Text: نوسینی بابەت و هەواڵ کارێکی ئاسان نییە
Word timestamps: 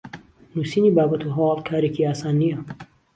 نوسینی 0.53 0.91
بابەت 0.97 1.21
و 1.25 1.33
هەواڵ 1.37 1.59
کارێکی 1.69 2.07
ئاسان 2.07 2.35
نییە 2.41 2.57